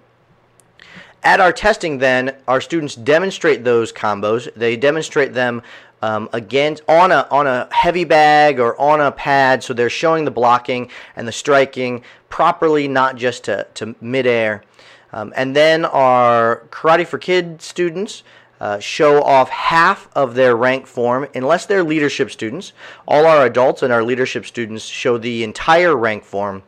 At 1.23 1.39
our 1.39 1.53
testing, 1.53 1.99
then, 1.99 2.37
our 2.49 2.63
students 2.63 2.95
demonstrate 2.95 3.65
those 3.65 3.93
combos. 3.93 4.53
They 4.55 4.77
demonstrate 4.77 5.35
them 5.35 5.61
um, 6.01 6.31
again 6.33 6.79
on 6.89 7.13
a 7.13 7.29
on 7.31 7.47
a 7.47 7.69
heavy 7.71 8.05
bag 8.05 8.59
or 8.59 8.81
on 8.81 9.03
a 9.03 9.13
pad, 9.13 9.63
so 9.63 9.75
they're 9.75 9.91
showing 9.91 10.25
the 10.25 10.31
blocking 10.31 10.91
and 11.17 11.29
the 11.29 11.33
striking 11.33 12.03
properly, 12.31 12.89
not 12.89 13.17
just 13.17 13.45
to, 13.45 13.67
to 13.75 13.95
midair. 14.01 14.63
Um, 15.13 15.35
and 15.37 15.55
then 15.55 15.85
our 15.85 16.63
Karate 16.71 17.07
for 17.07 17.19
Kids 17.19 17.67
students 17.67 18.23
uh, 18.59 18.79
show 18.79 19.23
off 19.23 19.51
half 19.51 20.09
of 20.15 20.35
their 20.35 20.57
rank 20.57 20.87
form, 20.87 21.29
unless 21.35 21.67
they're 21.67 21.85
leadership 21.85 22.31
students. 22.31 22.73
All 23.07 23.27
our 23.27 23.45
adults 23.45 23.83
and 23.83 23.93
our 23.93 24.03
leadership 24.03 24.47
students 24.47 24.85
show 24.87 25.19
the 25.19 25.45
entire 25.45 25.95
rank 25.95 26.25
form. 26.25 26.63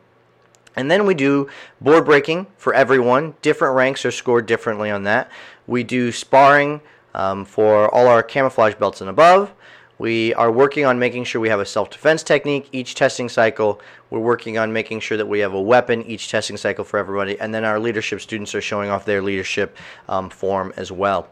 And 0.75 0.89
then 0.89 1.05
we 1.05 1.13
do 1.13 1.49
board 1.79 2.05
breaking 2.05 2.47
for 2.57 2.73
everyone. 2.73 3.35
Different 3.41 3.75
ranks 3.75 4.05
are 4.05 4.11
scored 4.11 4.45
differently 4.45 4.89
on 4.89 5.03
that. 5.03 5.31
We 5.67 5.83
do 5.83 6.11
sparring 6.11 6.81
um, 7.13 7.45
for 7.45 7.93
all 7.93 8.07
our 8.07 8.23
camouflage 8.23 8.75
belts 8.75 9.01
and 9.01 9.09
above. 9.09 9.53
We 9.99 10.33
are 10.33 10.51
working 10.51 10.85
on 10.85 10.97
making 10.97 11.25
sure 11.25 11.39
we 11.39 11.49
have 11.49 11.59
a 11.59 11.65
self 11.65 11.89
defense 11.89 12.23
technique 12.23 12.67
each 12.71 12.95
testing 12.95 13.29
cycle. 13.29 13.79
We're 14.09 14.19
working 14.19 14.57
on 14.57 14.73
making 14.73 15.01
sure 15.01 15.17
that 15.17 15.27
we 15.27 15.39
have 15.39 15.53
a 15.53 15.61
weapon 15.61 16.01
each 16.03 16.29
testing 16.29 16.57
cycle 16.57 16.83
for 16.83 16.97
everybody. 16.97 17.39
And 17.39 17.53
then 17.53 17.63
our 17.63 17.79
leadership 17.79 18.19
students 18.19 18.55
are 18.55 18.61
showing 18.61 18.89
off 18.89 19.05
their 19.05 19.21
leadership 19.21 19.77
um, 20.09 20.29
form 20.29 20.73
as 20.75 20.91
well. 20.91 21.29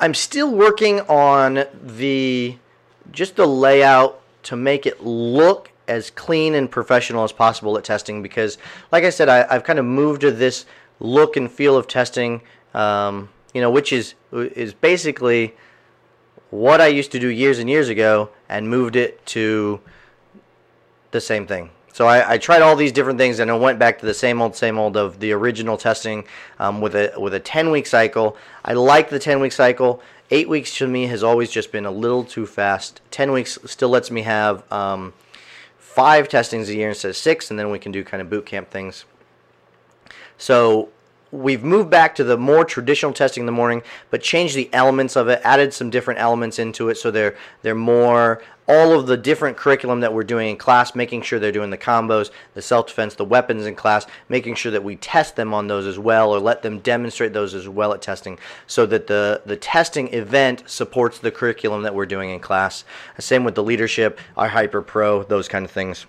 I'm 0.00 0.14
still 0.14 0.54
working 0.54 1.00
on 1.02 1.64
the 1.82 2.58
just 3.10 3.36
the 3.36 3.46
layout 3.46 4.20
to 4.44 4.56
make 4.56 4.86
it 4.86 5.02
look 5.02 5.70
as 5.88 6.10
clean 6.10 6.54
and 6.54 6.70
professional 6.70 7.24
as 7.24 7.32
possible 7.32 7.76
at 7.76 7.84
testing 7.84 8.22
because, 8.22 8.58
like 8.92 9.04
I 9.04 9.10
said, 9.10 9.28
I, 9.28 9.52
have 9.52 9.64
kind 9.64 9.78
of 9.78 9.84
moved 9.84 10.22
to 10.22 10.30
this 10.30 10.66
look 11.00 11.36
and 11.36 11.50
feel 11.50 11.76
of 11.76 11.86
testing, 11.86 12.40
um, 12.72 13.28
you 13.52 13.60
know, 13.60 13.70
which 13.70 13.92
is 13.92 14.14
is 14.32 14.74
basically 14.74 15.54
what 16.50 16.80
I 16.80 16.86
used 16.86 17.12
to 17.12 17.18
do 17.18 17.28
years 17.28 17.58
and 17.58 17.68
years 17.68 17.88
ago, 17.88 18.30
and 18.48 18.68
moved 18.68 18.96
it 18.96 19.24
to 19.26 19.80
the 21.10 21.20
same 21.20 21.46
thing. 21.46 21.70
So 21.92 22.06
I, 22.08 22.32
I, 22.32 22.38
tried 22.38 22.60
all 22.60 22.74
these 22.74 22.90
different 22.90 23.20
things, 23.20 23.38
and 23.38 23.48
I 23.48 23.56
went 23.56 23.78
back 23.78 24.00
to 24.00 24.06
the 24.06 24.14
same 24.14 24.42
old, 24.42 24.56
same 24.56 24.78
old 24.78 24.96
of 24.96 25.20
the 25.20 25.30
original 25.30 25.76
testing 25.76 26.24
um, 26.58 26.80
with 26.80 26.96
a 26.96 27.12
with 27.16 27.34
a 27.34 27.40
ten 27.40 27.70
week 27.70 27.86
cycle. 27.86 28.36
I 28.64 28.72
like 28.72 29.10
the 29.10 29.20
ten 29.20 29.38
week 29.38 29.52
cycle. 29.52 30.02
Eight 30.30 30.48
weeks 30.48 30.76
to 30.78 30.88
me 30.88 31.06
has 31.06 31.22
always 31.22 31.50
just 31.50 31.70
been 31.70 31.84
a 31.84 31.92
little 31.92 32.24
too 32.24 32.46
fast. 32.46 33.00
Ten 33.12 33.30
weeks 33.30 33.58
still 33.66 33.90
lets 33.90 34.10
me 34.10 34.22
have 34.22 34.64
um, 34.72 35.12
five 35.94 36.28
testings 36.28 36.68
a 36.68 36.74
year 36.74 36.88
instead 36.88 37.08
of 37.08 37.16
six, 37.16 37.50
and 37.50 37.58
then 37.58 37.70
we 37.70 37.78
can 37.78 37.92
do 37.92 38.02
kind 38.02 38.20
of 38.20 38.28
boot 38.28 38.46
camp 38.46 38.70
things. 38.70 39.04
So 40.36 40.88
we've 41.34 41.64
moved 41.64 41.90
back 41.90 42.14
to 42.14 42.24
the 42.24 42.36
more 42.36 42.64
traditional 42.64 43.12
testing 43.12 43.42
in 43.42 43.46
the 43.46 43.52
morning, 43.52 43.82
but 44.10 44.22
changed 44.22 44.54
the 44.54 44.70
elements 44.72 45.16
of 45.16 45.28
it, 45.28 45.40
added 45.44 45.74
some 45.74 45.90
different 45.90 46.20
elements 46.20 46.58
into 46.58 46.88
it, 46.88 46.96
so 46.96 47.10
they're 47.10 47.36
they're 47.62 47.74
more 47.74 48.42
all 48.66 48.98
of 48.98 49.06
the 49.06 49.16
different 49.16 49.58
curriculum 49.58 50.00
that 50.00 50.14
we're 50.14 50.24
doing 50.24 50.48
in 50.48 50.56
class, 50.56 50.94
making 50.94 51.20
sure 51.20 51.38
they're 51.38 51.52
doing 51.52 51.68
the 51.68 51.76
combos, 51.76 52.30
the 52.54 52.62
self 52.62 52.86
defense, 52.86 53.14
the 53.14 53.24
weapons 53.24 53.66
in 53.66 53.74
class, 53.74 54.06
making 54.28 54.54
sure 54.54 54.72
that 54.72 54.82
we 54.82 54.96
test 54.96 55.36
them 55.36 55.52
on 55.52 55.66
those 55.66 55.86
as 55.86 55.98
well, 55.98 56.30
or 56.30 56.38
let 56.38 56.62
them 56.62 56.78
demonstrate 56.78 57.32
those 57.32 57.54
as 57.54 57.68
well 57.68 57.92
at 57.92 58.00
testing, 58.00 58.38
so 58.66 58.86
that 58.86 59.06
the 59.06 59.42
the 59.44 59.56
testing 59.56 60.12
event 60.14 60.62
supports 60.66 61.18
the 61.18 61.30
curriculum 61.30 61.82
that 61.82 61.94
we're 61.94 62.06
doing 62.06 62.30
in 62.30 62.40
class. 62.40 62.84
Same 63.18 63.44
with 63.44 63.54
the 63.54 63.62
leadership, 63.62 64.18
our 64.36 64.48
hyper 64.48 64.82
pro, 64.82 65.22
those 65.24 65.48
kind 65.48 65.64
of 65.64 65.70
things. 65.70 66.06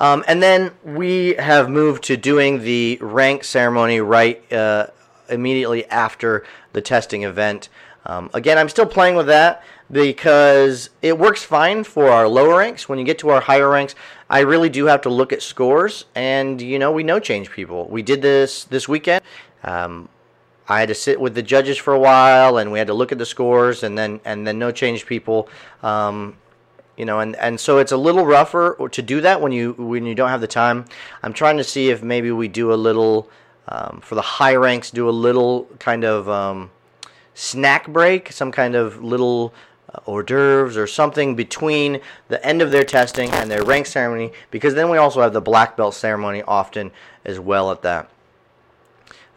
Um, 0.00 0.24
and 0.26 0.42
then 0.42 0.72
we 0.82 1.34
have 1.34 1.68
moved 1.68 2.04
to 2.04 2.16
doing 2.16 2.62
the 2.62 2.98
rank 3.02 3.44
ceremony 3.44 4.00
right 4.00 4.50
uh, 4.52 4.86
immediately 5.28 5.84
after 5.90 6.44
the 6.72 6.80
testing 6.80 7.22
event. 7.22 7.68
Um, 8.06 8.30
again, 8.32 8.56
I'm 8.56 8.70
still 8.70 8.86
playing 8.86 9.14
with 9.14 9.26
that 9.26 9.62
because 9.92 10.88
it 11.02 11.18
works 11.18 11.42
fine 11.42 11.84
for 11.84 12.08
our 12.08 12.26
lower 12.26 12.58
ranks. 12.58 12.88
When 12.88 12.98
you 12.98 13.04
get 13.04 13.18
to 13.18 13.28
our 13.28 13.42
higher 13.42 13.68
ranks, 13.68 13.94
I 14.30 14.40
really 14.40 14.70
do 14.70 14.86
have 14.86 15.02
to 15.02 15.10
look 15.10 15.34
at 15.34 15.42
scores, 15.42 16.06
and 16.14 16.62
you 16.62 16.78
know 16.78 16.92
we 16.92 17.02
no 17.02 17.18
change 17.18 17.50
people. 17.50 17.86
We 17.88 18.02
did 18.02 18.22
this 18.22 18.64
this 18.64 18.88
weekend. 18.88 19.22
Um, 19.62 20.08
I 20.66 20.80
had 20.80 20.88
to 20.88 20.94
sit 20.94 21.20
with 21.20 21.34
the 21.34 21.42
judges 21.42 21.76
for 21.76 21.92
a 21.92 21.98
while, 21.98 22.56
and 22.56 22.72
we 22.72 22.78
had 22.78 22.86
to 22.86 22.94
look 22.94 23.12
at 23.12 23.18
the 23.18 23.26
scores, 23.26 23.82
and 23.82 23.98
then 23.98 24.20
and 24.24 24.46
then 24.46 24.58
no 24.58 24.70
change 24.70 25.04
people. 25.04 25.48
Um, 25.82 26.36
you 27.00 27.06
know, 27.06 27.20
and, 27.20 27.34
and 27.36 27.58
so 27.58 27.78
it's 27.78 27.92
a 27.92 27.96
little 27.96 28.26
rougher 28.26 28.76
to 28.90 29.00
do 29.00 29.22
that 29.22 29.40
when 29.40 29.52
you 29.52 29.72
when 29.78 30.04
you 30.04 30.14
don't 30.14 30.28
have 30.28 30.42
the 30.42 30.46
time. 30.46 30.84
I'm 31.22 31.32
trying 31.32 31.56
to 31.56 31.64
see 31.64 31.88
if 31.88 32.02
maybe 32.02 32.30
we 32.30 32.46
do 32.46 32.74
a 32.74 32.76
little 32.76 33.30
um, 33.68 34.02
for 34.02 34.16
the 34.16 34.20
high 34.20 34.54
ranks, 34.54 34.90
do 34.90 35.08
a 35.08 35.16
little 35.28 35.64
kind 35.78 36.04
of 36.04 36.28
um, 36.28 36.70
snack 37.32 37.88
break, 37.88 38.30
some 38.32 38.52
kind 38.52 38.74
of 38.74 39.02
little 39.02 39.54
uh, 39.94 40.00
hors 40.04 40.24
d'oeuvres 40.24 40.76
or 40.76 40.86
something 40.86 41.34
between 41.34 42.02
the 42.28 42.44
end 42.44 42.60
of 42.60 42.70
their 42.70 42.84
testing 42.84 43.30
and 43.30 43.50
their 43.50 43.64
rank 43.64 43.86
ceremony, 43.86 44.30
because 44.50 44.74
then 44.74 44.90
we 44.90 44.98
also 44.98 45.22
have 45.22 45.32
the 45.32 45.40
black 45.40 45.78
belt 45.78 45.94
ceremony 45.94 46.42
often 46.42 46.90
as 47.24 47.40
well 47.40 47.70
at 47.70 47.80
that 47.80 48.10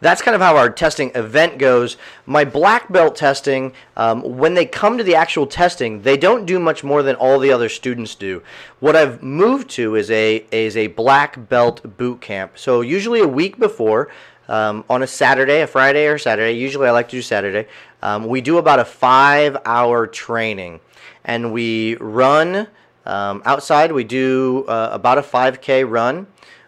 that's 0.04 0.20
kind 0.20 0.34
of 0.34 0.42
how 0.42 0.58
our 0.58 0.68
testing 0.68 1.10
event 1.14 1.56
goes. 1.56 1.96
My 2.26 2.44
black 2.44 2.92
belt 2.92 3.16
testing, 3.16 3.72
um, 3.96 4.36
when 4.36 4.52
they 4.52 4.66
come 4.66 4.98
to 4.98 5.04
the 5.04 5.14
actual 5.14 5.46
testing, 5.46 6.02
they 6.02 6.18
don't 6.18 6.44
do 6.44 6.60
much 6.60 6.84
more 6.84 7.02
than 7.02 7.16
all 7.16 7.38
the 7.38 7.50
other 7.50 7.70
students 7.70 8.14
do. 8.14 8.42
What 8.80 8.96
I've 8.96 9.22
moved 9.22 9.70
to 9.70 9.94
is 9.94 10.10
a 10.10 10.44
is 10.52 10.76
a 10.76 10.88
black 10.88 11.48
belt 11.48 11.96
boot 11.96 12.20
camp. 12.20 12.58
So 12.58 12.82
usually 12.82 13.20
a 13.20 13.26
week 13.26 13.58
before, 13.58 14.10
um, 14.46 14.84
on 14.90 15.02
a 15.02 15.06
Saturday, 15.06 15.62
a 15.62 15.66
Friday 15.66 16.06
or 16.06 16.18
Saturday. 16.18 16.52
Usually 16.52 16.86
I 16.86 16.90
like 16.90 17.08
to 17.08 17.16
do 17.16 17.22
Saturday. 17.22 17.66
Um, 18.02 18.26
we 18.26 18.42
do 18.42 18.58
about 18.58 18.80
a 18.80 18.84
five 18.84 19.56
hour 19.64 20.06
training 20.06 20.80
and 21.24 21.50
we 21.50 21.96
run 21.96 22.68
um, 23.06 23.40
outside. 23.46 23.90
We 23.90 24.04
do 24.04 24.66
uh, 24.68 24.90
about 24.92 25.16
a 25.16 25.22
5K 25.22 25.88
run. 25.88 26.26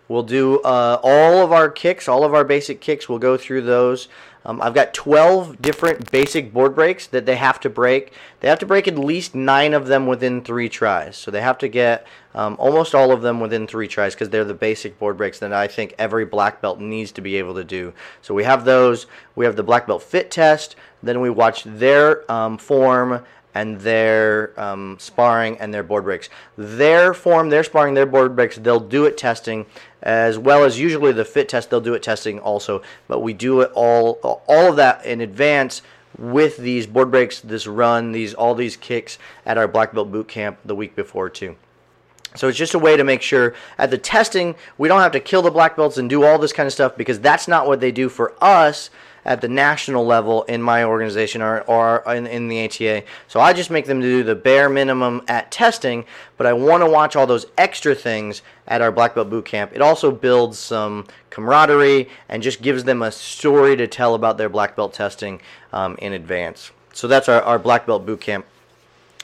We'll 0.09 0.23
do 0.23 0.61
uh, 0.61 0.99
all 1.03 1.43
of 1.43 1.53
our 1.53 1.69
kicks, 1.69 2.09
all 2.09 2.25
of 2.25 2.35
our 2.35 2.45
basic 2.45 2.81
kicks. 2.81 3.09
We'll 3.09 3.19
go 3.19 3.37
through 3.37 3.63
those. 3.63 4.09
Um, 4.47 4.63
I've 4.63 4.75
got 4.75 4.95
12 4.95 5.61
different 5.61 6.13
basic 6.13 6.53
board 6.53 6.77
breaks 6.77 7.09
that 7.09 7.27
they 7.27 7.35
have 7.35 7.59
to 7.61 7.69
break. 7.69 8.13
They 8.39 8.49
have 8.49 8.61
to 8.61 8.67
break 8.67 8.87
at 8.87 8.97
least 8.97 9.35
nine 9.35 9.75
of 9.75 9.89
them 9.89 10.07
within 10.07 10.41
three 10.41 10.69
tries. 10.69 11.17
So 11.17 11.33
they 11.33 11.41
have 11.41 11.59
to 11.59 11.69
get 11.69 12.07
um, 12.33 12.55
almost 12.61 12.95
all 12.95 13.11
of 13.11 13.23
them 13.23 13.41
within 13.41 13.67
three 13.67 13.89
tries 13.89 14.15
because 14.15 14.31
they're 14.31 14.45
the 14.45 14.55
basic 14.55 15.01
board 15.01 15.17
breaks 15.17 15.41
that 15.41 15.53
I 15.53 15.67
think 15.67 15.97
every 15.99 16.25
black 16.25 16.61
belt 16.61 16.79
needs 16.79 17.11
to 17.13 17.21
be 17.21 17.35
able 17.37 17.55
to 17.55 17.65
do. 17.65 17.93
So 18.23 18.35
we 18.35 18.45
have 18.45 18.65
those. 18.65 19.09
We 19.35 19.45
have 19.47 19.57
the 19.57 19.65
black 19.65 19.89
belt 19.89 20.05
fit 20.05 20.31
test. 20.31 20.77
Then 21.03 21.21
we 21.21 21.29
watch 21.29 21.65
their 21.65 22.31
um, 22.31 22.57
form 22.57 23.25
and 23.57 23.81
their 23.81 24.53
um, 24.61 24.99
sparring 25.01 25.57
and 25.59 25.73
their 25.73 25.83
board 25.83 26.05
breaks. 26.05 26.29
Their 26.59 27.15
form, 27.15 27.49
their 27.49 27.65
sparring, 27.65 27.95
their 27.95 28.05
board 28.05 28.37
breaks, 28.37 28.57
they'll 28.57 28.79
do 28.79 29.07
it 29.07 29.17
testing 29.17 29.65
as 30.03 30.37
well 30.37 30.63
as 30.63 30.79
usually 30.79 31.13
the 31.13 31.25
fit 31.25 31.49
test. 31.49 31.71
They'll 31.71 31.81
do 31.81 31.95
it 31.95 32.03
testing 32.03 32.39
also, 32.39 32.83
but 33.09 33.21
we 33.21 33.33
do 33.33 33.63
it 33.63 33.73
all 33.75 34.21
all 34.47 34.69
of 34.69 34.77
that 34.77 35.07
in 35.07 35.23
advance 35.23 35.81
with 36.19 36.59
these 36.59 36.87
board 36.87 37.11
breaks, 37.11 37.41
this 37.41 37.67
run, 37.67 38.13
these 38.13 38.35
all 38.35 38.55
these 38.55 38.77
kicks 38.77 39.19
at 39.47 39.57
our 39.57 39.67
black 39.67 39.95
belt 39.95 40.13
boot 40.13 40.29
camp 40.29 40.59
the 40.67 40.75
week 40.75 40.95
before 40.95 41.31
too. 41.31 41.57
So 42.35 42.49
it's 42.49 42.59
just 42.59 42.75
a 42.75 42.79
way 42.79 42.99
to 42.99 43.05
make 43.05 43.23
sure 43.23 43.55
at 43.79 43.91
the 43.91 43.97
testing 43.97 44.55
we 44.77 44.87
don't 44.87 45.01
have 45.01 45.13
to 45.13 45.21
kill 45.21 45.41
the 45.41 45.51
black 45.51 45.77
belts 45.77 45.97
and 45.97 46.11
do 46.11 46.25
all 46.25 46.39
this 46.39 46.53
kind 46.53 46.67
of 46.67 46.75
stuff 46.75 46.95
because 46.95 47.19
that's 47.21 47.49
not 47.49 47.67
what 47.67 47.81
they 47.81 47.91
do 47.91 48.11
for 48.11 48.35
us 48.45 48.91
at 49.27 49.41
the 49.41 49.49
national 49.49 50.07
level 50.07 50.45
in 50.45 50.63
my 50.63 50.85
organization 50.85 51.43
or, 51.43 51.61
or 51.63 52.03
in, 52.15 52.27
in 52.29 52.49
the 52.49 52.65
ATA. 52.65 53.03
So 53.27 53.41
I 53.41 53.53
just 53.53 53.71
make 53.71 53.85
them 53.85 54.01
do 54.01 54.23
the 54.23 54.37
bare 54.37 54.69
minimum 54.69 55.23
at 55.27 55.51
testing, 55.51 56.05
but 56.37 56.47
I 56.47 56.53
want 56.53 56.83
to 56.85 56.89
watch 56.89 57.17
all 57.17 57.27
those 57.27 57.47
extra 57.59 57.95
things 57.95 58.43
at 58.69 58.81
our 58.81 58.93
black 58.93 59.17
belt 59.17 59.29
boot 59.29 59.45
camp. 59.45 59.73
It 59.75 59.83
also 59.83 60.13
builds 60.13 60.59
some 60.59 61.07
camaraderie 61.31 62.09
and 62.29 62.43
just 62.43 62.63
gives 62.63 62.85
them 62.85 63.03
a 63.03 63.11
story 63.11 63.77
to 63.77 63.89
tell 63.89 64.15
about 64.15 64.39
their 64.39 64.49
black 64.49 64.77
belt 64.77 64.95
testing 64.95 65.43
um, 65.73 65.97
in 65.99 66.13
advance. 66.13 66.71
So 66.93 67.09
that's 67.09 67.29
our, 67.29 67.43
our 67.43 67.59
black 67.59 67.85
belt 67.85 68.07
boot 68.07 68.21
camp, 68.21 68.47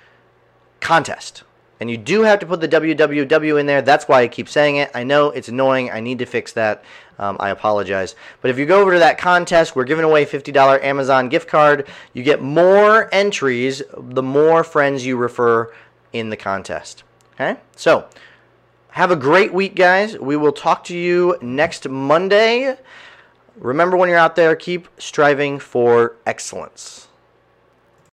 contest. 0.81 1.43
And 1.83 1.91
you 1.91 1.97
do 1.97 2.23
have 2.23 2.39
to 2.39 2.47
put 2.47 2.61
the 2.61 2.69
www 2.69 3.59
in 3.59 3.67
there. 3.67 3.83
That's 3.83 4.07
why 4.07 4.23
I 4.23 4.29
keep 4.29 4.49
saying 4.49 4.77
it. 4.77 4.93
I 4.95 5.03
know 5.03 5.31
it's 5.33 5.49
annoying. 5.49 5.91
I 5.91 5.99
need 5.99 6.21
to 6.21 6.27
fix 6.27 6.53
that. 6.53 6.85
Um, 7.19 7.37
I 7.41 7.51
apologize. 7.51 8.15
But 8.41 8.53
if 8.53 8.59
you 8.59 8.67
go 8.67 8.81
over 8.81 8.93
to 8.93 9.01
that 9.01 9.19
contest, 9.19 9.75
we're 9.75 9.83
giving 9.83 10.05
away 10.05 10.25
$50 10.25 10.81
Amazon 10.85 11.29
gift 11.29 11.49
card. 11.49 11.89
You 12.13 12.23
get 12.23 12.41
more 12.41 13.13
entries 13.13 13.83
the 13.97 14.23
more 14.23 14.63
friends 14.63 15.05
you 15.05 15.17
refer 15.17 15.73
in 16.13 16.31
the 16.31 16.37
contest. 16.37 17.03
Okay? 17.35 17.59
So, 17.75 18.07
have 18.91 19.11
a 19.11 19.17
great 19.17 19.53
week, 19.53 19.75
guys. 19.75 20.17
We 20.17 20.37
will 20.37 20.53
talk 20.53 20.85
to 20.85 20.97
you 20.97 21.37
next 21.43 21.89
Monday. 21.89 22.77
Remember 23.57 23.97
when 23.97 24.09
you're 24.09 24.19
out 24.19 24.37
there, 24.37 24.55
keep 24.55 24.87
striving 24.99 25.59
for 25.59 26.15
excellence. 26.27 27.09